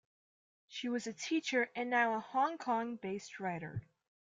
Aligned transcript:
She 0.67 0.89
was 0.89 1.05
a 1.05 1.13
teacher 1.13 1.69
and 1.75 1.91
now 1.91 2.15
a 2.15 2.19
Hong 2.21 2.57
Kong-based 2.57 3.39
writer. 3.39 3.83